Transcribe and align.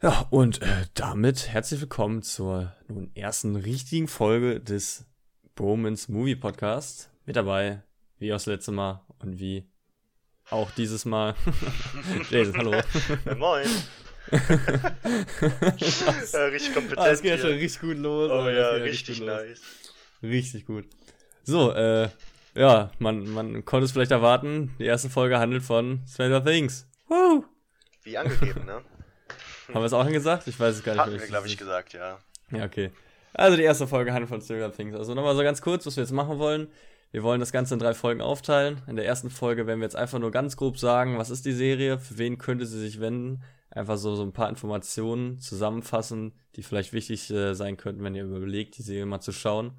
Ja, 0.00 0.28
und 0.30 0.62
äh, 0.62 0.86
damit 0.94 1.48
herzlich 1.48 1.80
willkommen 1.80 2.22
zur 2.22 2.72
nun 2.86 3.10
ersten 3.16 3.56
richtigen 3.56 4.06
Folge 4.06 4.60
des 4.60 5.06
Bromans 5.56 6.08
Movie 6.08 6.36
Podcast. 6.36 7.10
Mit 7.26 7.34
dabei, 7.34 7.82
wie 8.20 8.32
auch 8.32 8.36
das 8.36 8.46
letzte 8.46 8.70
Mal 8.70 9.04
und 9.18 9.40
wie 9.40 9.68
auch 10.50 10.70
dieses 10.70 11.04
Mal. 11.04 11.34
Jason, 12.30 12.56
hallo. 12.58 12.80
Moin. 13.36 13.66
ja, 16.32 16.44
richtig 16.44 16.74
kompetent. 16.74 17.00
Ah, 17.00 17.08
das 17.08 17.20
geht 17.20 17.32
ja 17.32 17.38
schon 17.38 17.58
richtig 17.58 17.80
gut 17.80 17.96
los. 17.96 18.30
Oh 18.30 18.48
ja, 18.48 18.68
richtig, 18.70 19.08
richtig 19.08 19.26
nice. 19.26 19.62
Richtig 20.22 20.64
gut. 20.64 20.84
So, 21.42 21.72
äh, 21.72 22.08
ja, 22.54 22.92
man, 23.00 23.28
man 23.30 23.64
konnte 23.64 23.86
es 23.86 23.90
vielleicht 23.90 24.12
erwarten. 24.12 24.76
Die 24.78 24.84
erste 24.84 25.10
Folge 25.10 25.40
handelt 25.40 25.64
von 25.64 26.04
Stranger 26.06 26.44
Things. 26.44 26.86
Woo! 27.08 27.44
Wie 28.04 28.16
angegeben, 28.16 28.64
ne? 28.64 28.84
Haben 29.68 29.82
wir 29.82 29.84
es 29.84 29.92
auch 29.92 30.08
gesagt? 30.08 30.46
Ich 30.46 30.58
weiß 30.58 30.76
es 30.76 30.82
gar 30.82 30.92
nicht. 30.92 31.00
Hatten 31.02 31.12
wir, 31.12 31.26
glaube 31.26 31.46
ich, 31.46 31.56
gesagt, 31.56 31.92
ja. 31.92 32.18
Ja, 32.50 32.64
okay. 32.64 32.90
Also 33.34 33.56
die 33.56 33.62
erste 33.62 33.86
Folge 33.86 34.12
handelt 34.12 34.30
von 34.30 34.40
Stranger 34.40 34.72
Things. 34.72 34.96
Also 34.96 35.14
nochmal 35.14 35.36
so 35.36 35.42
ganz 35.42 35.60
kurz, 35.60 35.84
was 35.86 35.96
wir 35.96 36.02
jetzt 36.02 36.12
machen 36.12 36.38
wollen. 36.38 36.68
Wir 37.10 37.22
wollen 37.22 37.40
das 37.40 37.52
Ganze 37.52 37.74
in 37.74 37.80
drei 37.80 37.94
Folgen 37.94 38.20
aufteilen. 38.20 38.82
In 38.86 38.96
der 38.96 39.06
ersten 39.06 39.30
Folge 39.30 39.66
werden 39.66 39.80
wir 39.80 39.86
jetzt 39.86 39.96
einfach 39.96 40.18
nur 40.18 40.30
ganz 40.30 40.56
grob 40.56 40.78
sagen, 40.78 41.18
was 41.18 41.30
ist 41.30 41.46
die 41.46 41.52
Serie, 41.52 41.98
für 41.98 42.18
wen 42.18 42.38
könnte 42.38 42.66
sie 42.66 42.80
sich 42.80 43.00
wenden. 43.00 43.42
Einfach 43.70 43.96
so, 43.96 44.14
so 44.14 44.22
ein 44.22 44.32
paar 44.32 44.48
Informationen 44.48 45.38
zusammenfassen, 45.40 46.32
die 46.56 46.62
vielleicht 46.62 46.92
wichtig 46.92 47.30
äh, 47.30 47.54
sein 47.54 47.76
könnten, 47.76 48.02
wenn 48.02 48.14
ihr 48.14 48.24
überlegt, 48.24 48.78
die 48.78 48.82
Serie 48.82 49.06
mal 49.06 49.20
zu 49.20 49.32
schauen. 49.32 49.78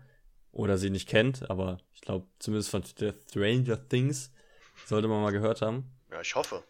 Oder 0.52 0.78
sie 0.78 0.90
nicht 0.90 1.08
kennt, 1.08 1.50
aber 1.50 1.78
ich 1.94 2.02
glaube, 2.02 2.26
zumindest 2.40 2.72
von 2.72 2.84
Stranger 2.84 3.88
Things 3.88 4.32
sollte 4.86 5.08
man 5.08 5.22
mal 5.22 5.32
gehört 5.32 5.62
haben. 5.62 5.92
Ja, 6.12 6.22
ich 6.22 6.34
hoffe. 6.36 6.64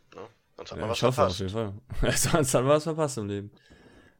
Sonst 0.59 0.71
hat 0.71 0.77
man 0.79 0.87
ja, 0.87 0.91
was 0.91 0.97
ich 0.97 1.03
hoffe 1.03 1.15
verpasst. 1.15 1.35
auf 1.35 1.39
jeden 1.39 1.53
Fall. 2.01 2.11
Sonst 2.17 2.53
hat 2.53 2.61
man 2.63 2.69
was 2.71 2.83
verpasst 2.83 3.17
im 3.17 3.27
Leben. 3.27 3.51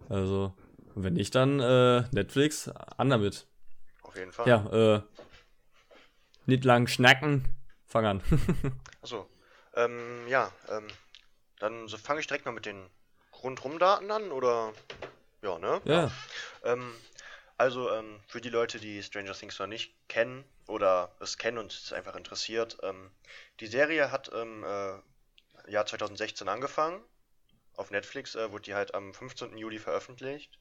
Also, 0.07 0.53
wenn 0.95 1.13
nicht, 1.13 1.35
dann 1.35 1.59
äh, 1.59 2.05
Netflix, 2.11 2.69
an 2.69 3.09
damit. 3.09 3.45
Auf 4.03 4.15
jeden 4.15 4.31
Fall. 4.31 4.47
Ja, 4.47 4.95
äh, 4.95 5.01
nicht 6.45 6.63
lang 6.63 6.87
schnacken, 6.87 7.43
fang 7.85 8.05
an. 8.05 8.21
Achso. 9.01 9.29
Ähm, 9.75 10.29
ja, 10.29 10.49
ähm, 10.69 10.87
dann 11.59 11.89
so 11.89 11.97
fange 11.97 12.21
ich 12.21 12.27
direkt 12.27 12.45
mal 12.45 12.53
mit 12.53 12.65
den 12.65 12.89
Rundrum-Daten 13.43 14.09
an, 14.09 14.31
oder? 14.31 14.71
Ja, 15.41 15.59
ne? 15.59 15.81
Ja. 15.83 15.93
ja. 16.03 16.11
Ähm, 16.63 16.93
also, 17.57 17.91
ähm, 17.91 18.21
für 18.27 18.39
die 18.39 18.49
Leute, 18.49 18.79
die 18.79 19.03
Stranger 19.03 19.33
Things 19.33 19.59
noch 19.59 19.67
nicht 19.67 19.93
kennen 20.07 20.45
oder 20.67 21.11
es 21.19 21.37
kennen 21.37 21.57
und 21.57 21.73
es 21.73 21.91
einfach 21.91 22.15
interessiert, 22.15 22.77
ähm, 22.81 23.11
die 23.59 23.67
Serie 23.67 24.09
hat 24.09 24.29
im 24.29 24.63
äh, 24.63 24.99
Jahr 25.69 25.85
2016 25.85 26.47
angefangen. 26.49 27.03
Auf 27.75 27.91
Netflix 27.91 28.35
äh, 28.35 28.51
wurde 28.51 28.63
die 28.63 28.75
halt 28.75 28.93
am 28.93 29.13
15. 29.13 29.57
Juli 29.57 29.79
veröffentlicht. 29.79 30.59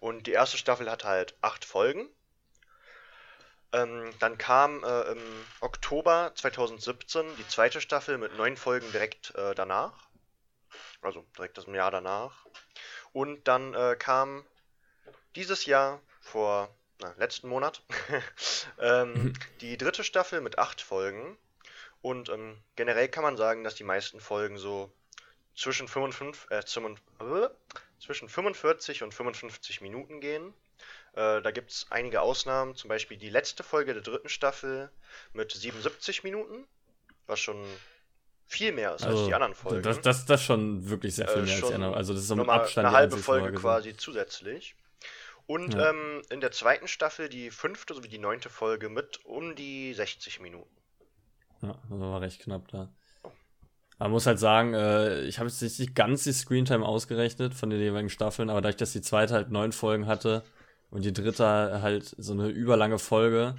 Und 0.00 0.26
die 0.26 0.32
erste 0.32 0.58
Staffel 0.58 0.90
hat 0.90 1.04
halt 1.04 1.36
acht 1.40 1.64
Folgen. 1.64 2.08
Ähm, 3.72 4.12
dann 4.18 4.36
kam 4.38 4.84
äh, 4.84 5.02
im 5.12 5.22
Oktober 5.60 6.32
2017 6.34 7.24
die 7.36 7.48
zweite 7.48 7.80
Staffel 7.80 8.18
mit 8.18 8.36
neun 8.36 8.56
Folgen 8.56 8.90
direkt 8.92 9.34
äh, 9.34 9.54
danach. 9.54 10.08
Also 11.00 11.24
direkt 11.36 11.58
das 11.58 11.66
Jahr 11.66 11.90
danach. 11.90 12.46
Und 13.12 13.48
dann 13.48 13.74
äh, 13.74 13.96
kam 13.98 14.44
dieses 15.34 15.66
Jahr 15.66 16.00
vor 16.20 16.74
na, 17.00 17.14
letzten 17.18 17.48
Monat 17.48 17.82
ähm, 18.78 19.32
die 19.60 19.76
dritte 19.76 20.04
Staffel 20.04 20.40
mit 20.40 20.58
acht 20.58 20.80
Folgen. 20.80 21.36
Und 22.02 22.28
ähm, 22.28 22.58
generell 22.76 23.08
kann 23.08 23.22
man 23.22 23.36
sagen, 23.36 23.64
dass 23.64 23.76
die 23.76 23.84
meisten 23.84 24.20
Folgen 24.20 24.58
so 24.58 24.92
zwischen, 25.54 25.86
55, 25.88 26.50
äh, 26.50 26.64
zwischen 26.64 28.28
45 28.28 29.02
und 29.02 29.14
55 29.14 29.80
Minuten 29.80 30.20
gehen. 30.20 30.52
Äh, 31.12 31.40
da 31.42 31.50
gibt 31.52 31.70
es 31.70 31.86
einige 31.90 32.20
Ausnahmen, 32.20 32.74
zum 32.74 32.88
Beispiel 32.88 33.16
die 33.16 33.30
letzte 33.30 33.62
Folge 33.62 33.94
der 33.94 34.02
dritten 34.02 34.28
Staffel 34.28 34.90
mit 35.32 35.52
77 35.52 36.24
Minuten, 36.24 36.66
was 37.26 37.38
schon 37.38 37.64
viel 38.46 38.72
mehr 38.72 38.94
ist 38.94 39.04
also, 39.04 39.18
als 39.18 39.26
die 39.28 39.34
anderen 39.34 39.54
Folgen. 39.54 39.82
Das, 39.82 40.00
das, 40.00 40.26
das 40.26 40.42
schon 40.42 40.88
wirklich 40.88 41.14
sehr 41.14 41.28
viel 41.28 41.42
äh, 41.42 41.46
mehr 41.46 41.54
als 41.54 41.68
die 41.68 41.74
anderen. 41.74 41.94
Also 41.94 42.14
das 42.14 42.22
ist 42.22 42.28
so 42.28 42.34
ein 42.34 42.50
Abstand. 42.50 42.86
Eine 42.86 42.96
halbe 42.96 43.16
Folge 43.16 43.52
quasi 43.52 43.96
zusätzlich. 43.96 44.74
Und 45.46 45.74
ja. 45.74 45.90
ähm, 45.90 46.22
in 46.30 46.40
der 46.40 46.52
zweiten 46.52 46.88
Staffel 46.88 47.28
die 47.28 47.50
fünfte 47.50 47.94
sowie 47.94 48.08
die 48.08 48.18
neunte 48.18 48.48
Folge 48.48 48.88
mit 48.88 49.24
um 49.24 49.54
die 49.54 49.92
60 49.92 50.40
Minuten. 50.40 50.81
Ja, 51.62 51.78
das 51.88 52.00
war 52.00 52.20
recht 52.20 52.40
knapp 52.40 52.68
da. 52.68 52.88
Man 53.98 54.10
muss 54.10 54.26
halt 54.26 54.40
sagen, 54.40 54.74
äh, 54.74 55.22
ich 55.22 55.38
habe 55.38 55.48
jetzt 55.48 55.62
nicht 55.62 55.94
ganz 55.94 56.24
die 56.24 56.32
Screentime 56.32 56.84
ausgerechnet 56.84 57.54
von 57.54 57.70
den 57.70 57.80
jeweiligen 57.80 58.10
Staffeln, 58.10 58.50
aber 58.50 58.60
dadurch, 58.60 58.78
dass 58.78 58.92
die 58.92 59.00
zweite 59.00 59.34
halt 59.34 59.50
neun 59.50 59.70
Folgen 59.72 60.06
hatte 60.06 60.42
und 60.90 61.04
die 61.04 61.12
dritte 61.12 61.80
halt 61.82 62.14
so 62.18 62.32
eine 62.32 62.48
überlange 62.48 62.98
Folge, 62.98 63.54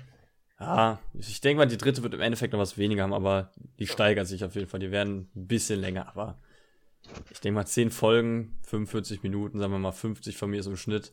ja, 0.59 0.99
ich 1.13 1.41
denke 1.41 1.59
mal, 1.59 1.65
die 1.65 1.77
dritte 1.77 2.03
wird 2.03 2.13
im 2.13 2.21
Endeffekt 2.21 2.53
noch 2.53 2.59
was 2.59 2.77
weniger 2.77 3.03
haben, 3.03 3.13
aber 3.13 3.51
die 3.79 3.87
steigert 3.87 4.27
sich 4.27 4.43
auf 4.43 4.55
jeden 4.55 4.67
Fall. 4.67 4.79
Die 4.79 4.91
werden 4.91 5.29
ein 5.35 5.47
bisschen 5.47 5.79
länger, 5.79 6.07
aber 6.09 6.37
ich 7.31 7.39
denke 7.39 7.55
mal, 7.55 7.65
zehn 7.65 7.89
Folgen, 7.91 8.57
45 8.63 9.23
Minuten, 9.23 9.59
sagen 9.59 9.71
wir 9.71 9.79
mal 9.79 9.91
50 9.91 10.37
von 10.37 10.49
mir 10.49 10.59
ist 10.59 10.67
im 10.67 10.77
Schnitt. 10.77 11.11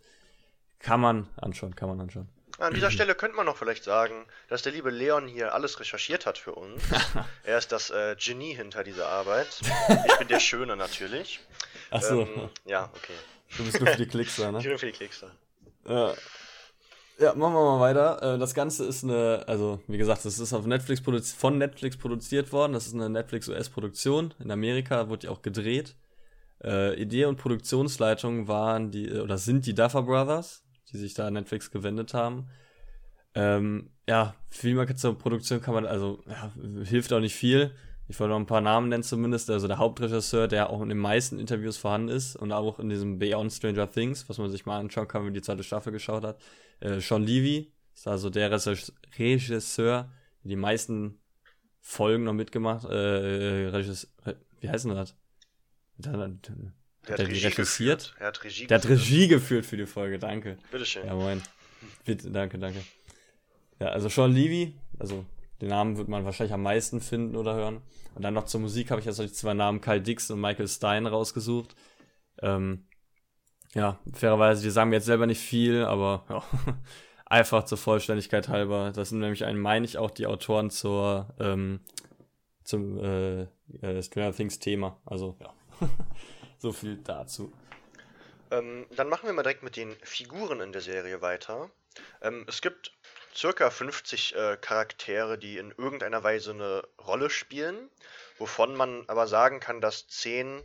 Kann 0.78 1.00
man 1.00 1.26
anschauen, 1.36 1.74
kann 1.74 1.88
man 1.88 2.00
anschauen. 2.00 2.28
An 2.60 2.74
dieser 2.74 2.90
Stelle 2.92 3.14
könnte 3.14 3.36
man 3.36 3.46
noch 3.46 3.56
vielleicht 3.56 3.84
sagen, 3.84 4.26
dass 4.48 4.62
der 4.62 4.72
liebe 4.72 4.90
Leon 4.90 5.26
hier 5.26 5.54
alles 5.54 5.80
recherchiert 5.80 6.26
hat 6.26 6.38
für 6.38 6.52
uns. 6.52 6.82
er 7.44 7.58
ist 7.58 7.72
das 7.72 7.90
äh, 7.90 8.16
Genie 8.18 8.54
hinter 8.54 8.84
dieser 8.84 9.08
Arbeit. 9.08 9.48
Ich 10.06 10.18
bin 10.18 10.28
der 10.28 10.40
Schöne 10.40 10.76
natürlich. 10.76 11.40
Ach 11.90 12.02
so. 12.02 12.22
Ähm, 12.22 12.50
ja, 12.66 12.90
okay. 12.94 13.14
Du 13.56 13.64
bist 13.64 13.80
nur 13.80 13.88
für 13.88 13.96
die 13.96 14.06
Klicks 14.06 14.36
da, 14.36 14.52
ne? 14.52 14.58
Ich 14.58 14.64
bin 14.64 14.70
nur 14.70 14.78
für 14.78 14.86
die 14.86 14.92
Klicks 14.92 15.20
da. 15.20 15.30
Ja. 15.88 16.14
Ja, 17.18 17.34
machen 17.34 17.54
wir 17.54 17.64
mal 17.64 17.80
weiter. 17.80 18.34
Äh, 18.34 18.38
das 18.38 18.54
Ganze 18.54 18.84
ist 18.84 19.04
eine, 19.04 19.44
also 19.46 19.80
wie 19.88 19.98
gesagt, 19.98 20.24
das 20.24 20.38
ist 20.38 20.52
auf 20.52 20.66
Netflix 20.66 21.02
von 21.36 21.58
Netflix 21.58 21.96
produziert 21.96 22.52
worden. 22.52 22.72
Das 22.72 22.86
ist 22.86 22.94
eine 22.94 23.10
Netflix 23.10 23.48
US-Produktion. 23.48 24.34
In 24.38 24.50
Amerika 24.50 25.08
wurde 25.08 25.20
die 25.20 25.28
auch 25.28 25.42
gedreht. 25.42 25.96
Äh, 26.62 26.94
Idee 27.00 27.24
und 27.24 27.36
Produktionsleitung 27.36 28.48
waren 28.48 28.90
die, 28.90 29.10
oder 29.10 29.38
sind 29.38 29.66
die 29.66 29.74
Duffer 29.74 30.02
Brothers 30.02 30.62
die 30.92 30.98
sich 30.98 31.14
da 31.14 31.26
an 31.26 31.34
Netflix 31.34 31.70
gewendet 31.70 32.14
haben. 32.14 32.48
Ähm, 33.34 33.90
ja, 34.08 34.34
viel 34.50 34.96
zur 34.96 35.16
Produktion 35.16 35.60
kann 35.60 35.74
man, 35.74 35.86
also 35.86 36.22
ja, 36.26 36.52
hilft 36.84 37.12
auch 37.12 37.20
nicht 37.20 37.34
viel. 37.34 37.72
Ich 38.08 38.18
wollte 38.18 38.30
noch 38.30 38.40
ein 38.40 38.46
paar 38.46 38.60
Namen 38.60 38.88
nennen 38.88 39.04
zumindest. 39.04 39.48
Also 39.50 39.68
der 39.68 39.78
Hauptregisseur, 39.78 40.48
der 40.48 40.70
auch 40.70 40.82
in 40.82 40.88
den 40.88 40.98
meisten 40.98 41.38
Interviews 41.38 41.76
vorhanden 41.76 42.08
ist 42.08 42.34
und 42.34 42.50
auch 42.50 42.80
in 42.80 42.88
diesem 42.88 43.20
Beyond 43.20 43.52
Stranger 43.52 43.88
Things, 43.88 44.28
was 44.28 44.38
man 44.38 44.50
sich 44.50 44.66
mal 44.66 44.80
anschauen 44.80 45.06
kann, 45.06 45.20
wenn 45.20 45.26
man 45.26 45.34
die 45.34 45.42
zweite 45.42 45.62
Staffel 45.62 45.92
geschaut 45.92 46.24
hat. 46.24 46.40
Äh, 46.80 46.98
Sean 47.00 47.22
Levy 47.22 47.72
ist 47.94 48.08
also 48.08 48.28
der 48.28 48.50
Regisseur, 48.50 50.10
der 50.42 50.48
die 50.48 50.56
meisten 50.56 51.20
Folgen 51.80 52.24
noch 52.24 52.32
mitgemacht, 52.34 52.84
äh, 52.86 53.68
Regisseur, 53.68 54.10
wie 54.58 54.68
heißt 54.68 54.86
denn 54.86 54.96
das? 54.96 55.14
Der 57.10 57.18
hat, 57.18 57.24
hat 57.24 57.28
Regie 57.28 57.46
regissiert. 57.46 58.14
Er 58.18 58.28
hat 58.28 58.44
Regie 58.44 58.66
Der 58.66 58.78
hat 58.78 58.88
Regie 58.88 59.28
geführt 59.28 59.66
für 59.66 59.76
die 59.76 59.86
Folge, 59.86 60.18
danke. 60.18 60.58
Bitteschön. 60.70 61.06
Ja, 61.06 61.14
moin. 61.14 61.42
Bitte, 62.04 62.30
danke, 62.30 62.58
danke. 62.58 62.80
Ja, 63.80 63.88
also 63.88 64.08
Sean 64.08 64.32
Levy, 64.32 64.74
also 64.98 65.24
den 65.60 65.68
Namen 65.68 65.96
wird 65.96 66.08
man 66.08 66.24
wahrscheinlich 66.24 66.52
am 66.54 66.62
meisten 66.62 67.00
finden 67.00 67.36
oder 67.36 67.54
hören. 67.54 67.82
Und 68.14 68.22
dann 68.22 68.34
noch 68.34 68.44
zur 68.44 68.60
Musik 68.60 68.90
habe 68.90 69.00
ich 69.00 69.06
jetzt 69.06 69.18
noch 69.18 69.26
die 69.26 69.32
zwei 69.32 69.54
Namen 69.54 69.80
Kyle 69.80 70.00
Dix 70.00 70.30
und 70.30 70.40
Michael 70.40 70.68
Stein 70.68 71.06
rausgesucht. 71.06 71.74
Ähm, 72.42 72.84
ja, 73.74 73.98
fairerweise, 74.12 74.62
die 74.62 74.70
sagen 74.70 74.90
mir 74.90 74.96
jetzt 74.96 75.06
selber 75.06 75.26
nicht 75.26 75.40
viel, 75.40 75.84
aber 75.84 76.24
ja, 76.28 76.42
einfach 77.26 77.64
zur 77.64 77.78
Vollständigkeit 77.78 78.48
halber. 78.48 78.92
Das 78.94 79.10
sind 79.10 79.20
nämlich, 79.20 79.44
einen, 79.44 79.60
meine 79.60 79.84
ich, 79.84 79.98
auch 79.98 80.10
die 80.10 80.26
Autoren 80.26 80.70
zur, 80.70 81.34
ähm, 81.38 81.80
zum 82.64 82.98
äh, 82.98 83.42
äh, 83.82 84.02
Stranger 84.02 84.34
Things 84.34 84.58
Thema. 84.58 85.00
Also, 85.04 85.36
ja. 85.40 85.52
So 86.60 86.72
viel 86.72 86.98
dazu. 86.98 87.52
Ähm, 88.50 88.86
dann 88.94 89.08
machen 89.08 89.26
wir 89.26 89.32
mal 89.32 89.42
direkt 89.42 89.62
mit 89.62 89.76
den 89.76 89.96
Figuren 90.02 90.60
in 90.60 90.72
der 90.72 90.82
Serie 90.82 91.22
weiter. 91.22 91.70
Ähm, 92.20 92.44
es 92.48 92.60
gibt 92.60 92.92
circa 93.34 93.70
50 93.70 94.34
äh, 94.34 94.58
Charaktere, 94.60 95.38
die 95.38 95.56
in 95.56 95.72
irgendeiner 95.76 96.22
Weise 96.22 96.50
eine 96.50 96.82
Rolle 96.98 97.30
spielen, 97.30 97.88
wovon 98.38 98.76
man 98.76 99.04
aber 99.06 99.26
sagen 99.26 99.58
kann, 99.58 99.80
dass 99.80 100.06
10 100.08 100.62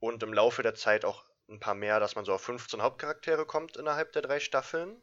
und 0.00 0.22
im 0.22 0.34
Laufe 0.34 0.62
der 0.62 0.74
Zeit 0.74 1.06
auch 1.06 1.24
ein 1.48 1.60
paar 1.60 1.74
mehr, 1.74 1.98
dass 1.98 2.14
man 2.14 2.26
so 2.26 2.34
auf 2.34 2.42
15 2.42 2.82
Hauptcharaktere 2.82 3.46
kommt 3.46 3.78
innerhalb 3.78 4.12
der 4.12 4.20
drei 4.20 4.38
Staffeln. 4.38 4.96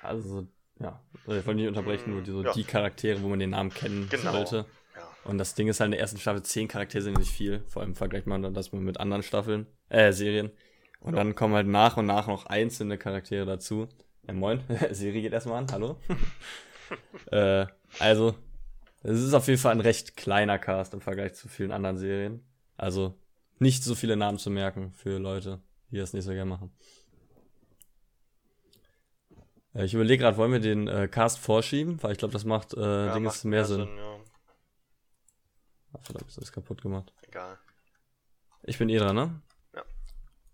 Also, 0.00 0.46
ja, 0.78 1.00
ich 1.22 1.26
wollte 1.26 1.54
nicht 1.54 1.68
unterbrechen, 1.68 2.12
nur 2.12 2.22
die, 2.22 2.30
so 2.30 2.42
ja. 2.44 2.52
die 2.52 2.64
Charaktere, 2.64 3.20
wo 3.22 3.28
man 3.28 3.40
den 3.40 3.50
Namen 3.50 3.74
kennen 3.74 4.08
genau. 4.08 4.32
sollte. 4.32 4.66
Und 5.24 5.38
das 5.38 5.54
Ding 5.54 5.68
ist 5.68 5.80
halt 5.80 5.88
in 5.88 5.92
der 5.92 6.00
ersten 6.00 6.18
Staffel, 6.18 6.42
zehn 6.42 6.68
Charaktere 6.68 7.02
sind 7.02 7.18
nicht 7.18 7.30
viel. 7.30 7.62
Vor 7.66 7.82
allem 7.82 7.94
vergleicht 7.94 8.26
man 8.26 8.42
dann 8.42 8.54
das 8.54 8.72
mit 8.72 8.98
anderen 8.98 9.22
Staffeln, 9.22 9.66
äh, 9.88 10.12
Serien. 10.12 10.50
Und 11.00 11.14
dann 11.16 11.34
kommen 11.34 11.54
halt 11.54 11.66
nach 11.66 11.96
und 11.96 12.06
nach 12.06 12.26
noch 12.26 12.46
einzelne 12.46 12.98
Charaktere 12.98 13.46
dazu. 13.46 13.88
Ja, 14.26 14.34
moin, 14.34 14.62
Serie 14.90 15.22
geht 15.22 15.32
erstmal 15.32 15.58
an, 15.58 15.66
hallo. 15.72 15.96
äh, 17.32 17.66
also, 17.98 18.34
es 19.02 19.20
ist 19.22 19.34
auf 19.34 19.46
jeden 19.48 19.60
Fall 19.60 19.72
ein 19.72 19.80
recht 19.80 20.16
kleiner 20.16 20.58
Cast 20.58 20.94
im 20.94 21.00
Vergleich 21.00 21.34
zu 21.34 21.48
vielen 21.48 21.72
anderen 21.72 21.96
Serien. 21.96 22.44
Also, 22.76 23.14
nicht 23.58 23.84
so 23.84 23.94
viele 23.94 24.16
Namen 24.16 24.38
zu 24.38 24.50
merken 24.50 24.92
für 24.92 25.18
Leute, 25.18 25.60
die 25.90 25.96
das 25.96 26.12
nicht 26.12 26.24
so 26.24 26.32
gerne 26.32 26.50
machen. 26.50 26.72
Äh, 29.74 29.84
ich 29.84 29.94
überlege 29.94 30.22
gerade, 30.22 30.36
wollen 30.36 30.52
wir 30.52 30.60
den 30.60 30.88
äh, 30.88 31.08
Cast 31.08 31.38
vorschieben? 31.38 32.02
Weil 32.02 32.12
ich 32.12 32.18
glaube, 32.18 32.32
das 32.32 32.44
macht, 32.44 32.74
äh, 32.74 32.80
ja, 32.80 33.14
Ding 33.14 33.24
macht 33.24 33.44
mehr, 33.44 33.64
Sinn. 33.64 33.86
Sinn 33.86 33.96
ja. 33.96 34.09
Ach, 35.92 36.02
verdammt, 36.02 36.28
ist 36.28 36.40
das 36.40 36.52
kaputt 36.52 36.82
gemacht. 36.82 37.12
Egal. 37.26 37.58
Ich 38.62 38.78
bin 38.78 38.88
eh 38.88 38.98
dran, 38.98 39.16
ne? 39.16 39.40
Ja. 39.74 39.82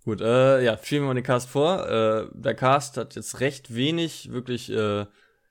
Gut, 0.04 0.20
äh, 0.20 0.62
ja, 0.62 0.78
schieben 0.82 1.04
wir 1.04 1.08
mal 1.08 1.14
den 1.14 1.24
Cast 1.24 1.48
vor. 1.48 1.88
Äh, 1.88 2.28
der 2.32 2.54
Cast 2.54 2.96
hat 2.96 3.14
jetzt 3.14 3.40
recht 3.40 3.74
wenig 3.74 4.30
wirklich 4.32 4.70
äh, 4.70 5.06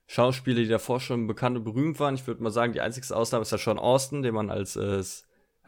Schauspieler, 0.08 0.62
die 0.62 0.68
davor 0.68 1.00
schon 1.00 1.28
bekannt 1.28 1.58
und 1.58 1.64
berühmt 1.64 2.00
waren. 2.00 2.16
Ich 2.16 2.26
würde 2.28 2.44
mal 2.44 2.52
sagen, 2.52 2.74
die 2.74 2.82
einzigste 2.82 3.16
Ausnahme 3.16 3.42
ist 3.44 3.52
ja 3.52 3.58
Sean 3.58 3.80
Austin, 3.80 4.22
den 4.22 4.34
man 4.34 4.50
als 4.50 4.76
äh, 4.76 5.04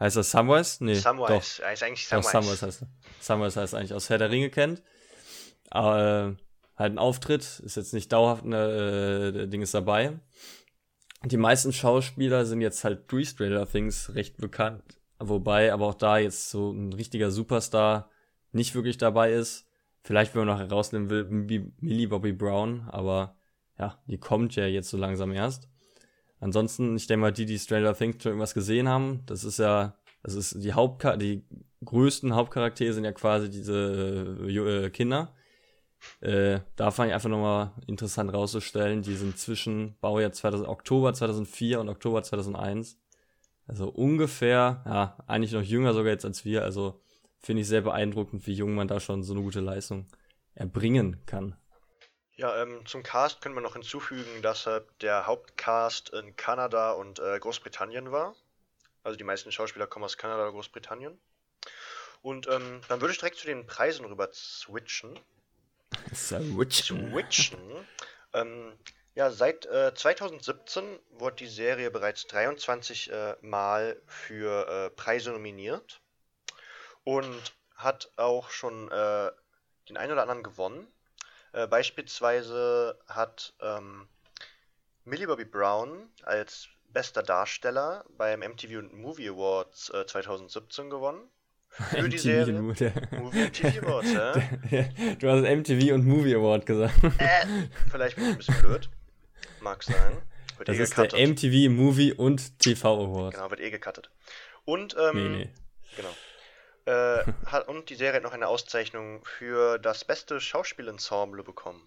heißt 0.00 0.16
das 0.16 0.30
Samwise? 0.30 0.84
Nee, 0.84 0.94
Samwise. 0.94 1.62
Er 1.62 1.72
ist 1.72 1.82
eigentlich 1.82 2.06
Samwise. 2.06 2.32
Doch, 2.32 2.42
Samwise 2.42 2.66
heißt 2.66 2.82
er. 2.82 2.88
Samwise 3.20 3.60
heißt 3.60 3.74
eigentlich 3.74 3.94
aus 3.94 4.08
Herr 4.10 4.18
der 4.18 4.30
Ringe 4.30 4.50
kennt. 4.50 4.82
Aber 5.70 5.98
äh, 5.98 6.42
halt 6.76 6.92
ein 6.92 6.98
Auftritt, 6.98 7.60
ist 7.60 7.76
jetzt 7.76 7.92
nicht 7.92 8.12
dauerhaft 8.12 8.44
ein 8.44 8.52
äh, 8.52 9.48
Ding 9.48 9.62
ist 9.62 9.74
dabei. 9.74 10.18
Die 11.24 11.36
meisten 11.36 11.72
Schauspieler 11.72 12.46
sind 12.46 12.60
jetzt 12.60 12.84
halt 12.84 13.10
durch 13.10 13.30
Stranger 13.30 13.66
Things 13.66 14.14
recht 14.14 14.36
bekannt. 14.36 15.00
Wobei 15.18 15.72
aber 15.72 15.86
auch 15.86 15.94
da 15.94 16.18
jetzt 16.18 16.50
so 16.50 16.70
ein 16.70 16.92
richtiger 16.92 17.30
Superstar 17.30 18.08
nicht 18.52 18.74
wirklich 18.74 18.98
dabei 18.98 19.32
ist. 19.32 19.66
Vielleicht, 20.02 20.34
wenn 20.34 20.46
man 20.46 20.56
noch 20.56 20.60
herausnehmen 20.60 21.10
will, 21.10 21.24
Millie 21.80 22.08
Bobby 22.08 22.32
Brown, 22.32 22.88
aber 22.88 23.36
ja, 23.78 23.98
die 24.06 24.18
kommt 24.18 24.54
ja 24.56 24.66
jetzt 24.66 24.90
so 24.90 24.96
langsam 24.96 25.32
erst. 25.32 25.68
Ansonsten, 26.40 26.96
ich 26.96 27.08
denke 27.08 27.20
mal, 27.22 27.32
die, 27.32 27.46
die 27.46 27.58
Stranger 27.58 27.94
Things 27.94 28.22
schon 28.22 28.30
irgendwas 28.30 28.54
gesehen 28.54 28.88
haben, 28.88 29.22
das 29.26 29.42
ist 29.42 29.58
ja, 29.58 29.96
das 30.22 30.34
ist 30.34 30.62
die 30.62 30.72
Hauptka 30.72 31.16
die 31.16 31.44
größten 31.84 32.34
Hauptcharaktere 32.34 32.92
sind 32.92 33.04
ja 33.04 33.12
quasi 33.12 33.50
diese 33.50 34.36
äh, 34.46 34.86
äh 34.86 34.90
Kinder. 34.90 35.34
Äh, 36.20 36.60
da 36.76 36.90
fand 36.90 37.08
ich 37.08 37.14
einfach 37.14 37.28
nochmal 37.28 37.72
interessant 37.86 38.32
rauszustellen, 38.32 39.02
die 39.02 39.14
sind 39.14 39.38
zwischen 39.38 39.98
Baujahr 40.00 40.32
2000, 40.32 40.68
Oktober 40.68 41.12
2004 41.12 41.80
und 41.80 41.88
Oktober 41.88 42.22
2001. 42.22 42.98
Also 43.66 43.88
ungefähr, 43.88 44.82
ja, 44.86 45.18
eigentlich 45.26 45.52
noch 45.52 45.62
jünger 45.62 45.92
sogar 45.92 46.12
jetzt 46.12 46.24
als 46.24 46.44
wir. 46.44 46.62
Also 46.62 47.00
finde 47.38 47.62
ich 47.62 47.68
sehr 47.68 47.82
beeindruckend, 47.82 48.46
wie 48.46 48.54
jung 48.54 48.74
man 48.74 48.88
da 48.88 49.00
schon 49.00 49.22
so 49.22 49.34
eine 49.34 49.42
gute 49.42 49.60
Leistung 49.60 50.06
erbringen 50.54 51.24
kann. 51.26 51.56
Ja, 52.38 52.62
ähm, 52.62 52.86
zum 52.86 53.02
Cast 53.02 53.40
können 53.40 53.56
wir 53.56 53.60
noch 53.60 53.74
hinzufügen, 53.74 54.42
dass 54.42 54.66
äh, 54.66 54.80
der 55.00 55.26
Hauptcast 55.26 56.10
in 56.10 56.36
Kanada 56.36 56.92
und 56.92 57.18
äh, 57.18 57.38
Großbritannien 57.38 58.12
war. 58.12 58.36
Also 59.02 59.16
die 59.16 59.24
meisten 59.24 59.50
Schauspieler 59.50 59.86
kommen 59.86 60.04
aus 60.04 60.16
Kanada 60.16 60.42
oder 60.42 60.52
Großbritannien. 60.52 61.18
Und 62.22 62.46
ähm, 62.48 62.80
dann 62.88 63.00
würde 63.00 63.12
ich 63.12 63.18
direkt 63.18 63.38
zu 63.38 63.46
den 63.46 63.66
Preisen 63.66 64.04
rüber 64.04 64.28
switchen. 64.32 65.18
Switchen. 66.14 67.10
Switchen. 67.10 67.86
ähm, 68.34 68.72
ja, 69.14 69.30
seit 69.30 69.66
äh, 69.66 69.92
2017 69.94 70.98
wurde 71.10 71.36
die 71.36 71.48
Serie 71.48 71.90
bereits 71.90 72.26
23 72.28 73.10
äh, 73.10 73.36
Mal 73.40 74.00
für 74.06 74.68
äh, 74.68 74.90
Preise 74.90 75.32
nominiert 75.32 76.00
und 77.04 77.56
hat 77.74 78.12
auch 78.16 78.50
schon 78.50 78.90
äh, 78.90 79.30
den 79.88 79.96
einen 79.96 80.12
oder 80.12 80.22
anderen 80.22 80.42
gewonnen. 80.42 80.86
Äh, 81.52 81.66
beispielsweise 81.66 82.98
hat 83.08 83.54
ähm, 83.60 84.08
Millie 85.04 85.26
Bobby 85.26 85.44
Brown 85.44 86.12
als 86.22 86.68
bester 86.90 87.22
Darsteller 87.22 88.04
beim 88.16 88.40
MTV 88.40 88.82
Movie 88.92 89.30
Awards 89.30 89.90
äh, 89.90 90.06
2017 90.06 90.90
gewonnen 90.90 91.28
für 91.90 92.02
MTV 92.02 92.10
die 92.10 92.18
Serie. 92.18 92.56
Und 92.56 92.66
Movie 92.66 93.44
MTV 93.44 93.82
Awards, 93.82 94.12
ja? 94.12 94.32
Der, 94.70 94.88
du 95.18 95.30
hast 95.30 95.42
MTV 95.42 95.94
und 95.94 96.06
Movie 96.06 96.34
Award 96.34 96.66
gesagt. 96.66 96.94
Äh, 97.04 97.46
vielleicht 97.90 98.16
bin 98.16 98.24
ich 98.24 98.30
ein 98.32 98.36
bisschen 98.36 98.60
blöd. 98.60 98.90
Mag 99.60 99.82
sein. 99.82 100.22
Wird 100.56 100.68
das 100.68 100.76
eh 100.76 100.82
ist 100.82 100.94
gecuttet. 100.96 101.18
der 101.18 101.28
MTV 101.28 101.70
Movie 101.70 102.12
und 102.12 102.58
TV 102.58 103.04
Award. 103.04 103.34
Genau, 103.34 103.50
wird 103.50 103.60
eh 103.60 103.70
gecuttet. 103.70 104.10
Und, 104.64 104.96
ähm, 104.98 105.32
nee, 105.32 105.38
nee. 105.38 105.50
Genau. 105.96 106.10
Äh, 106.86 107.24
hat, 107.46 107.68
und 107.68 107.90
die 107.90 107.94
Serie 107.94 108.16
hat 108.16 108.22
noch 108.22 108.32
eine 108.32 108.48
Auszeichnung 108.48 109.24
für 109.24 109.78
das 109.78 110.04
beste 110.04 110.40
Schauspielensemble 110.40 111.44
bekommen. 111.44 111.82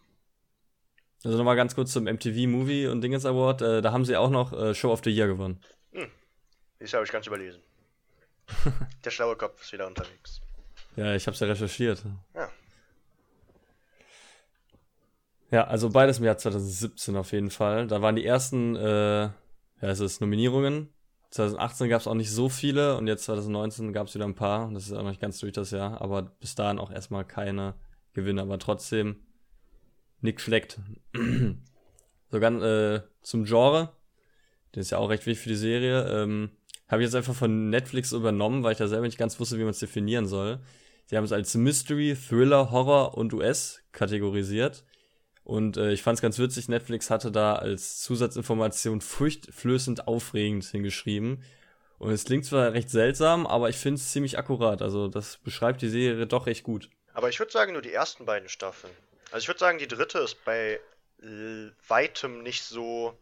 Also 1.23 1.37
nochmal 1.37 1.55
ganz 1.55 1.75
kurz 1.75 1.91
zum 1.91 2.05
MTV 2.05 2.47
Movie 2.47 2.87
und 2.87 3.01
Dingens 3.01 3.25
Award. 3.25 3.61
Äh, 3.61 3.81
da 3.81 3.91
haben 3.91 4.05
sie 4.05 4.15
auch 4.15 4.29
noch 4.29 4.53
äh, 4.53 4.73
Show 4.73 4.91
of 4.91 5.01
the 5.03 5.11
Year 5.11 5.27
gewonnen. 5.27 5.61
Hm. 5.91 6.09
Das 6.79 6.93
habe 6.93 7.03
ich 7.03 7.11
ganz 7.11 7.27
überlesen. 7.27 7.61
Der 9.05 9.11
schlaue 9.11 9.35
Kopf 9.35 9.61
ist 9.61 9.71
wieder 9.73 9.87
unterwegs. 9.87 10.41
Ja, 10.95 11.15
ich 11.15 11.25
habe 11.27 11.35
es 11.35 11.39
ja 11.39 11.47
recherchiert. 11.47 12.03
Ja. 12.35 12.49
Ja, 15.51 15.65
also 15.65 15.89
beides 15.89 16.19
im 16.19 16.23
Jahr 16.23 16.37
2017 16.37 17.15
auf 17.17 17.33
jeden 17.33 17.49
Fall. 17.49 17.87
Da 17.87 18.01
waren 18.01 18.15
die 18.15 18.25
ersten, 18.25 18.75
äh, 18.77 19.23
ja, 19.23 19.33
es 19.81 19.99
ist 19.99 20.21
Nominierungen. 20.21 20.89
2018 21.31 21.89
gab 21.89 22.01
es 22.01 22.07
auch 22.07 22.13
nicht 22.13 22.31
so 22.31 22.49
viele 22.49 22.97
und 22.97 23.07
jetzt 23.07 23.25
2019 23.25 23.93
gab 23.93 24.07
es 24.07 24.15
wieder 24.15 24.25
ein 24.25 24.35
paar. 24.35 24.69
Das 24.73 24.85
ist 24.85 24.93
auch 24.93 25.03
noch 25.03 25.09
nicht 25.09 25.21
ganz 25.21 25.39
durch 25.39 25.53
das 25.53 25.71
Jahr, 25.71 26.01
aber 26.01 26.21
bis 26.21 26.55
dahin 26.55 26.79
auch 26.79 26.91
erstmal 26.91 27.25
keine 27.25 27.75
Gewinne. 28.13 28.41
Aber 28.41 28.59
trotzdem 28.59 29.17
Nick 30.21 30.39
schleckt. 30.39 30.79
Sogar 32.29 32.51
äh, 32.61 33.01
zum 33.21 33.43
Genre. 33.43 33.91
Das 34.71 34.83
ist 34.85 34.91
ja 34.91 34.99
auch 34.99 35.09
recht 35.09 35.25
wichtig 35.25 35.43
für 35.43 35.49
die 35.49 35.55
Serie. 35.55 36.07
Ähm, 36.07 36.51
habe 36.91 37.01
ich 37.01 37.07
jetzt 37.07 37.15
einfach 37.15 37.33
von 37.33 37.69
Netflix 37.69 38.11
übernommen, 38.11 38.63
weil 38.63 38.73
ich 38.73 38.77
da 38.77 38.87
selber 38.87 39.05
nicht 39.05 39.17
ganz 39.17 39.39
wusste, 39.39 39.57
wie 39.57 39.63
man 39.63 39.69
es 39.69 39.79
definieren 39.79 40.27
soll. 40.27 40.59
Sie 41.05 41.17
haben 41.17 41.23
es 41.23 41.31
als 41.31 41.55
Mystery, 41.55 42.15
Thriller, 42.15 42.69
Horror 42.71 43.17
und 43.17 43.33
US 43.33 43.81
kategorisiert. 43.91 44.83
Und 45.43 45.77
äh, 45.77 45.91
ich 45.91 46.03
fand 46.03 46.17
es 46.17 46.21
ganz 46.21 46.37
witzig, 46.37 46.69
Netflix 46.69 47.09
hatte 47.09 47.31
da 47.31 47.55
als 47.55 47.99
Zusatzinformation 48.01 49.01
furchtflößend 49.01 50.07
aufregend 50.07 50.65
hingeschrieben. 50.65 51.43
Und 51.97 52.11
es 52.11 52.25
klingt 52.25 52.45
zwar 52.45 52.73
recht 52.73 52.89
seltsam, 52.89 53.47
aber 53.47 53.69
ich 53.69 53.77
finde 53.77 53.95
es 53.95 54.11
ziemlich 54.11 54.37
akkurat. 54.37 54.81
Also 54.81 55.07
das 55.07 55.37
beschreibt 55.37 55.81
die 55.81 55.89
Serie 55.89 56.27
doch 56.27 56.45
recht 56.45 56.63
gut. 56.63 56.89
Aber 57.13 57.29
ich 57.29 57.39
würde 57.39 57.51
sagen, 57.51 57.73
nur 57.73 57.81
die 57.81 57.93
ersten 57.93 58.25
beiden 58.25 58.49
Staffeln. 58.49 58.93
Also 59.31 59.43
ich 59.43 59.47
würde 59.47 59.59
sagen, 59.59 59.77
die 59.77 59.87
dritte 59.87 60.19
ist 60.19 60.43
bei 60.43 60.79
weitem 61.87 62.41
nicht 62.41 62.63
so 62.63 63.17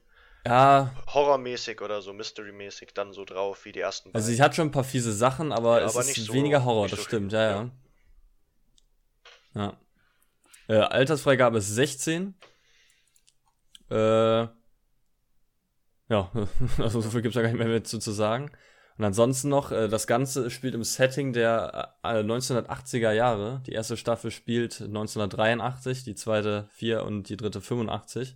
ja. 0.46 0.92
horrormäßig 1.14 1.82
oder 1.82 2.02
so, 2.02 2.14
mysterymäßig 2.14 2.94
dann 2.94 3.14
so 3.14 3.26
drauf 3.26 3.66
wie 3.66 3.72
die 3.72 3.80
ersten. 3.80 4.14
Also 4.14 4.32
sie 4.32 4.42
hat 4.42 4.56
schon 4.56 4.68
ein 4.68 4.72
paar 4.72 4.84
fiese 4.84 5.14
Sachen, 5.14 5.52
aber 5.52 5.80
ja, 5.80 5.86
es 5.86 5.96
aber 5.96 6.06
ist 6.06 6.16
so, 6.16 6.34
weniger 6.34 6.64
Horror, 6.66 6.88
das 6.88 7.00
so 7.00 7.06
stimmt, 7.06 7.32
viel, 7.32 7.40
ja, 7.40 7.52
ja. 7.52 7.72
ja. 9.56 9.78
Äh, 10.68 10.81
Altersfreigabe 10.81 11.58
ist 11.58 11.74
16. 11.74 12.36
Äh, 13.90 13.96
ja, 13.96 14.50
also 16.78 17.02
so 17.02 17.10
viel 17.10 17.22
gibt 17.22 17.36
es 17.36 17.36
ja 17.36 17.42
gar 17.42 17.52
nicht 17.52 17.66
mehr 17.66 17.84
zu, 17.84 18.00
zu 18.00 18.12
sagen. 18.12 18.52
Und 18.98 19.06
ansonsten 19.06 19.48
noch, 19.48 19.72
äh, 19.72 19.88
das 19.88 20.08
Ganze 20.08 20.50
spielt 20.50 20.76
im 20.76 20.84
Setting 20.84 21.31
der 21.31 21.96
äh, 22.04 22.19
1980er 22.19 23.12
Jahre. 23.14 23.64
Die 23.66 23.72
erste 23.72 23.96
Staffel 23.96 24.30
spielt 24.30 24.81
1983, 24.81 26.04
die 26.04 26.16
zweite 26.16 26.68
4 26.74 27.04
und 27.04 27.30
die 27.30 27.38
dritte 27.38 27.62
85. 27.62 28.36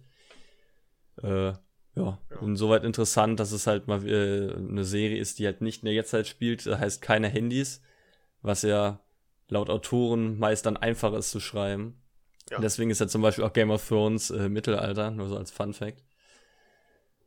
Äh, 1.22 1.54
ja, 1.96 2.20
ja. 2.30 2.40
insoweit 2.42 2.84
interessant, 2.84 3.40
dass 3.40 3.52
es 3.52 3.68
halt 3.68 3.88
mal 3.88 4.08
äh, 4.08 4.54
eine 4.56 4.84
Serie 4.84 5.20
ist, 5.20 5.40
die 5.40 5.46
halt 5.46 5.62
nicht 5.62 5.84
in 5.84 5.86
der 5.86 5.94
Jetztzeit 5.94 6.28
spielt, 6.28 6.66
das 6.66 6.80
heißt 6.80 7.02
keine 7.02 7.28
Handys, 7.28 7.82
was 8.42 8.64
ja 8.64 9.00
laut 9.48 9.70
Autoren 9.70 10.40
meist 10.40 10.66
dann 10.66 10.78
einfacher 10.78 11.18
ist 11.18 11.32
zu 11.32 11.40
schreiben. 11.40 12.02
Ja. 12.50 12.60
Deswegen 12.60 12.90
ist 12.90 13.00
ja 13.00 13.08
zum 13.08 13.22
Beispiel 13.22 13.44
auch 13.44 13.54
Game 13.54 13.72
of 13.72 13.88
Thrones 13.88 14.30
äh, 14.32 14.50
Mittelalter, 14.50 15.12
nur 15.12 15.30
so 15.30 15.38
als 15.38 15.52
Fun 15.52 15.74
Fact. 15.74 16.04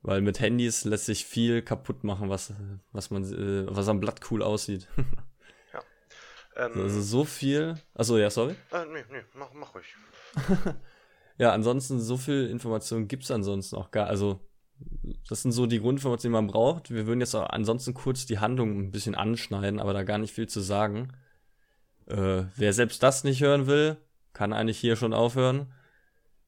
Weil 0.02 0.20
mit 0.20 0.40
Handys 0.40 0.84
lässt 0.84 1.06
sich 1.06 1.24
viel 1.24 1.62
kaputt 1.62 2.04
machen, 2.04 2.28
was, 2.28 2.52
was 2.92 3.10
man, 3.10 3.24
äh, 3.24 3.66
was 3.68 3.88
am 3.88 3.98
Blatt 3.98 4.20
cool 4.30 4.42
aussieht. 4.42 4.88
ja. 5.72 5.82
Ähm, 6.56 6.80
also 6.80 7.00
so 7.00 7.24
viel. 7.24 7.74
Achso, 7.94 8.18
ja, 8.18 8.30
sorry. 8.30 8.54
Äh, 8.72 8.84
nee, 8.86 9.04
nee, 9.10 9.22
mach, 9.34 9.52
mach 9.54 9.74
ruhig. 9.74 9.96
ja, 11.38 11.52
ansonsten, 11.52 11.98
so 11.98 12.16
viel 12.16 12.48
Information 12.50 13.08
gibt's 13.08 13.30
ansonsten 13.30 13.76
auch 13.76 13.90
gar. 13.90 14.06
Also, 14.06 14.45
das 15.28 15.42
sind 15.42 15.52
so 15.52 15.66
die 15.66 15.80
Grundinformationen, 15.80 16.32
die 16.32 16.42
man 16.42 16.46
braucht. 16.46 16.90
Wir 16.90 17.06
würden 17.06 17.20
jetzt 17.20 17.34
auch 17.34 17.48
ansonsten 17.48 17.94
kurz 17.94 18.26
die 18.26 18.38
Handlung 18.38 18.78
ein 18.78 18.90
bisschen 18.90 19.14
anschneiden, 19.14 19.80
aber 19.80 19.92
da 19.92 20.02
gar 20.02 20.18
nicht 20.18 20.34
viel 20.34 20.48
zu 20.48 20.60
sagen. 20.60 21.12
Äh, 22.06 22.44
wer 22.56 22.72
selbst 22.72 23.02
das 23.02 23.24
nicht 23.24 23.42
hören 23.42 23.66
will, 23.66 23.96
kann 24.32 24.52
eigentlich 24.52 24.78
hier 24.78 24.96
schon 24.96 25.12
aufhören. 25.12 25.72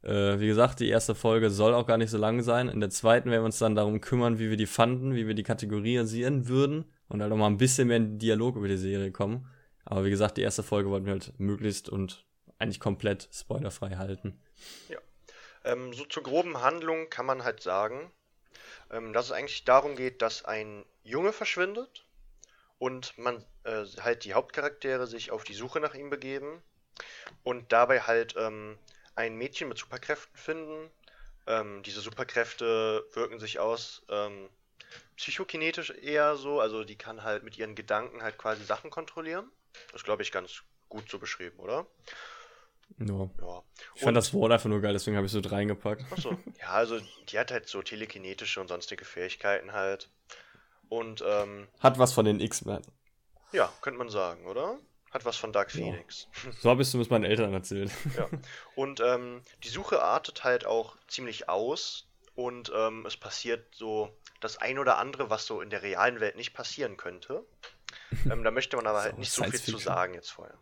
Äh, 0.03 0.39
wie 0.39 0.47
gesagt, 0.47 0.81
die 0.81 0.89
erste 0.89 1.15
Folge 1.15 1.51
soll 1.51 1.75
auch 1.75 1.87
gar 1.87 1.99
nicht 1.99 2.11
so 2.11 2.19
lang 2.19 2.43
sein. 2.43 2.69
In 2.69 2.81
der 2.81 2.91
zweiten 2.91 3.31
werden 3.31 3.43
wir 3.43 3.47
uns 3.47 3.59
dann 3.59 3.75
darum 3.75 4.01
kümmern, 4.01 4.39
wie 4.39 4.51
wir 4.51 4.57
die 4.57 4.67
fanden, 4.67 5.15
wie 5.15 5.27
wir 5.27 5.35
die 5.35 5.43
kategorisieren 5.43 6.49
würden 6.49 6.85
und 7.09 7.23
halt 7.23 7.33
auch 7.33 7.37
mal 7.37 7.47
ein 7.47 7.59
bisschen 7.59 7.89
mehr 7.89 7.97
in 7.97 8.19
Dialog 8.19 8.57
über 8.57 8.69
die 8.69 8.77
Serie 8.77 9.11
kommen. 9.11 9.49
Aber 9.85 10.05
wie 10.05 10.11
gesagt, 10.11 10.37
die 10.37 10.43
erste 10.43 10.63
Folge 10.63 10.91
wollten 10.91 11.07
wir 11.07 11.13
halt 11.13 11.33
möglichst 11.39 11.89
und 11.89 12.27
eigentlich 12.59 12.81
komplett 12.81 13.29
spoilerfrei 13.33 13.97
halten. 13.97 14.41
Ja. 14.89 14.99
Ähm, 15.65 15.93
so 15.93 16.05
zur 16.05 16.23
groben 16.23 16.61
Handlung 16.61 17.11
kann 17.11 17.27
man 17.27 17.43
halt 17.43 17.63
sagen, 17.63 18.13
ähm, 18.91 19.13
dass 19.13 19.27
es 19.27 19.33
eigentlich 19.33 19.65
darum 19.65 19.97
geht, 19.97 20.23
dass 20.23 20.45
ein 20.45 20.85
Junge 21.03 21.33
verschwindet 21.33 22.05
und 22.79 23.17
man 23.19 23.45
äh, 23.65 23.85
halt 24.01 24.25
die 24.25 24.35
Hauptcharaktere 24.35 25.07
sich 25.07 25.31
auf 25.31 25.45
die 25.45 25.55
Suche 25.55 25.81
nach 25.81 25.95
ihm 25.95 26.11
begeben. 26.11 26.63
und 27.43 27.73
dabei 27.73 28.01
halt 28.01 28.35
ähm, 28.37 28.79
ein 29.15 29.37
Mädchen 29.37 29.69
mit 29.69 29.79
Superkräften 29.79 30.37
finden. 30.37 30.91
Ähm, 31.47 31.83
diese 31.83 32.01
Superkräfte 32.01 33.07
wirken 33.15 33.41
sich 33.41 33.59
aus 33.59 34.03
ähm, 34.09 34.49
psychokinetisch 35.17 35.91
eher 35.91 36.37
so, 36.37 36.61
also 36.61 36.85
die 36.85 36.97
kann 36.97 37.23
halt 37.23 37.43
mit 37.43 37.59
ihren 37.59 37.75
Gedanken 37.75 38.23
halt 38.23 38.39
quasi 38.39 38.65
Sachen 38.65 38.91
kontrollieren. 38.91 39.51
Das 39.93 40.05
glaube 40.05 40.23
ich 40.23 40.33
ganz 40.33 40.63
gut 40.89 41.11
so 41.11 41.19
beschrieben, 41.19 41.59
oder? 41.59 41.87
Ja. 42.99 43.31
ja. 43.41 43.63
Ich 43.99 44.05
fand 44.05 44.17
das 44.17 44.33
Wort 44.33 44.53
einfach 44.53 44.69
nur 44.69 44.81
geil, 44.81 44.93
deswegen 44.93 45.17
habe 45.17 45.27
ich 45.27 45.33
so 45.33 45.41
reingepackt. 45.41 46.05
Achso, 46.13 46.39
ja, 46.61 46.69
also 46.69 47.01
die 47.29 47.37
hat 47.37 47.51
halt 47.51 47.67
so 47.67 47.83
telekinetische 47.83 48.61
und 48.61 48.69
sonstige 48.69 49.05
Fähigkeiten 49.05 49.73
halt. 49.73 50.09
Und, 50.89 51.25
ähm, 51.27 51.67
Hat 51.81 51.99
was 51.99 52.13
von 52.13 52.25
den 52.25 52.39
X-Men. 52.39 52.83
Ja, 53.51 53.73
könnte 53.81 53.99
man 53.99 54.09
sagen, 54.09 54.47
oder? 54.47 54.79
Hat 55.11 55.25
was 55.25 55.37
von 55.37 55.53
Dark 55.53 55.73
Phoenix. 55.73 56.29
Ja. 56.45 56.53
So 56.61 56.71
habe 56.71 56.83
ich 56.83 56.89
es 56.89 56.95
mit 56.95 57.11
meinen 57.11 57.25
Eltern 57.25 57.53
erzählt. 57.53 57.91
Ja. 58.17 58.29
Und 58.77 59.01
ähm, 59.01 59.43
die 59.65 59.69
Suche 59.69 60.01
artet 60.01 60.45
halt 60.45 60.65
auch 60.65 60.97
ziemlich 61.09 61.49
aus 61.49 62.07
und 62.37 62.71
ähm, 62.73 63.05
es 63.05 63.17
passiert 63.17 63.75
so 63.75 64.17
das 64.39 64.59
ein 64.59 64.79
oder 64.79 64.99
andere, 64.99 65.29
was 65.29 65.45
so 65.45 65.61
in 65.61 65.71
der 65.71 65.83
realen 65.83 66.21
Welt 66.21 66.37
nicht 66.37 66.55
passieren 66.55 66.97
könnte. 66.97 67.45
Ähm, 68.31 68.43
da 68.45 68.51
möchte 68.51 68.77
man 68.77 68.87
aber 68.87 69.03
halt 69.03 69.19
nicht 69.19 69.33
so 69.33 69.45
viel 69.45 69.61
zu 69.61 69.79
sagen 69.79 70.15
jetzt 70.15 70.31
vorher. 70.31 70.57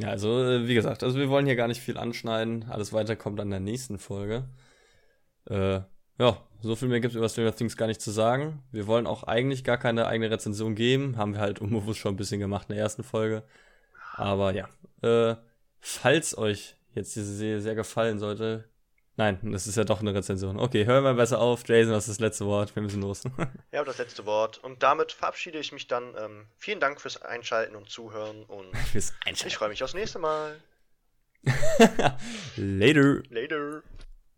Ja, 0.00 0.08
also 0.08 0.42
äh, 0.42 0.66
wie 0.66 0.74
gesagt, 0.74 1.02
also 1.02 1.18
wir 1.18 1.28
wollen 1.28 1.46
hier 1.46 1.56
gar 1.56 1.68
nicht 1.68 1.80
viel 1.80 1.98
anschneiden. 1.98 2.64
Alles 2.70 2.92
weiter 2.92 3.16
kommt 3.16 3.38
an 3.40 3.50
der 3.50 3.60
nächsten 3.60 3.98
Folge. 3.98 4.48
Äh, 5.46 5.80
ja, 6.18 6.38
so 6.62 6.76
viel 6.76 6.88
mehr 6.88 7.00
gibt 7.00 7.12
es 7.12 7.18
über 7.18 7.28
Stranger 7.28 7.54
Things 7.54 7.76
gar 7.76 7.86
nicht 7.86 8.00
zu 8.00 8.10
sagen. 8.10 8.62
Wir 8.72 8.86
wollen 8.86 9.06
auch 9.06 9.24
eigentlich 9.24 9.62
gar 9.64 9.76
keine 9.78 10.06
eigene 10.06 10.30
Rezension 10.30 10.74
geben. 10.74 11.16
Haben 11.18 11.34
wir 11.34 11.40
halt 11.40 11.58
unbewusst 11.60 11.98
schon 11.98 12.14
ein 12.14 12.16
bisschen 12.16 12.40
gemacht 12.40 12.68
in 12.70 12.76
der 12.76 12.82
ersten 12.82 13.02
Folge. 13.02 13.42
Aber 14.14 14.54
ja, 14.54 14.68
äh, 15.02 15.36
falls 15.80 16.36
euch 16.36 16.76
jetzt 16.94 17.14
diese 17.16 17.34
Serie 17.34 17.60
sehr 17.60 17.74
gefallen 17.74 18.18
sollte, 18.18 18.69
Nein, 19.20 19.38
das 19.42 19.66
ist 19.66 19.76
ja 19.76 19.84
doch 19.84 20.00
eine 20.00 20.14
Rezension. 20.14 20.58
Okay, 20.58 20.86
hören 20.86 21.04
wir 21.04 21.12
besser 21.12 21.40
auf. 21.40 21.68
Jason, 21.68 21.92
was 21.92 22.08
ist 22.08 22.16
das 22.16 22.20
letzte 22.20 22.46
Wort? 22.46 22.74
Wir 22.74 22.82
müssen 22.82 23.02
los. 23.02 23.22
ja, 23.70 23.84
das 23.84 23.98
letzte 23.98 24.24
Wort. 24.24 24.56
Und 24.64 24.82
damit 24.82 25.12
verabschiede 25.12 25.58
ich 25.58 25.72
mich 25.72 25.86
dann. 25.86 26.14
Ähm, 26.18 26.46
vielen 26.56 26.80
Dank 26.80 27.02
fürs 27.02 27.20
Einschalten 27.20 27.76
und 27.76 27.90
Zuhören. 27.90 28.44
Und 28.44 28.74
fürs 28.92 29.12
Einschalten. 29.26 29.48
Ich 29.48 29.58
freue 29.58 29.68
mich 29.68 29.84
aufs 29.84 29.92
nächste 29.92 30.20
Mal. 30.20 30.58
Later. 32.56 33.22
Later. 33.28 33.82